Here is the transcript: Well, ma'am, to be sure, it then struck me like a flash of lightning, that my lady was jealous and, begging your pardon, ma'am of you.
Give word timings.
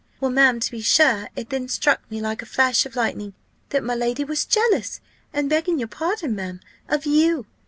Well, 0.19 0.31
ma'am, 0.31 0.59
to 0.59 0.71
be 0.71 0.81
sure, 0.81 1.29
it 1.35 1.51
then 1.51 1.67
struck 1.69 2.09
me 2.09 2.21
like 2.21 2.41
a 2.41 2.47
flash 2.47 2.87
of 2.87 2.95
lightning, 2.95 3.35
that 3.69 3.83
my 3.83 3.93
lady 3.93 4.23
was 4.23 4.45
jealous 4.45 4.99
and, 5.31 5.47
begging 5.47 5.77
your 5.77 5.89
pardon, 5.89 6.33
ma'am 6.35 6.59
of 6.89 7.05
you. 7.05 7.45